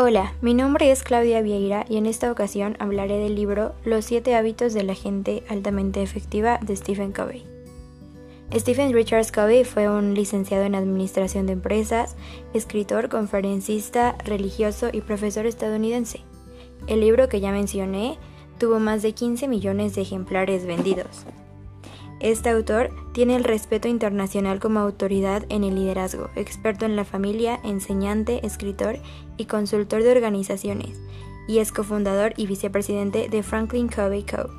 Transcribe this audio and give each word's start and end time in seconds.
Hola, 0.00 0.32
mi 0.40 0.54
nombre 0.54 0.92
es 0.92 1.02
Claudia 1.02 1.42
Vieira 1.42 1.84
y 1.88 1.96
en 1.96 2.06
esta 2.06 2.30
ocasión 2.30 2.76
hablaré 2.78 3.18
del 3.18 3.34
libro 3.34 3.74
Los 3.84 4.04
siete 4.04 4.36
hábitos 4.36 4.72
de 4.72 4.84
la 4.84 4.94
gente 4.94 5.42
altamente 5.48 6.04
efectiva 6.04 6.60
de 6.62 6.76
Stephen 6.76 7.10
Covey. 7.10 7.44
Stephen 8.54 8.92
Richards 8.92 9.32
Covey 9.32 9.64
fue 9.64 9.88
un 9.88 10.14
licenciado 10.14 10.62
en 10.62 10.76
Administración 10.76 11.46
de 11.46 11.54
Empresas, 11.54 12.14
escritor, 12.54 13.08
conferencista, 13.08 14.14
religioso 14.24 14.88
y 14.92 15.00
profesor 15.00 15.46
estadounidense. 15.46 16.20
El 16.86 17.00
libro 17.00 17.28
que 17.28 17.40
ya 17.40 17.50
mencioné 17.50 18.18
tuvo 18.60 18.78
más 18.78 19.02
de 19.02 19.14
15 19.14 19.48
millones 19.48 19.96
de 19.96 20.02
ejemplares 20.02 20.64
vendidos. 20.64 21.26
Este 22.20 22.48
autor 22.48 22.90
tiene 23.12 23.36
el 23.36 23.44
respeto 23.44 23.86
internacional 23.86 24.58
como 24.58 24.80
autoridad 24.80 25.44
en 25.50 25.62
el 25.62 25.76
liderazgo, 25.76 26.30
experto 26.34 26.84
en 26.84 26.96
la 26.96 27.04
familia, 27.04 27.60
enseñante, 27.62 28.44
escritor 28.44 28.98
y 29.36 29.44
consultor 29.44 30.02
de 30.02 30.10
organizaciones, 30.10 31.00
y 31.46 31.58
es 31.58 31.70
cofundador 31.70 32.34
y 32.36 32.46
vicepresidente 32.46 33.28
de 33.28 33.42
Franklin 33.44 33.88
Covey 33.88 34.24
Co. 34.24 34.57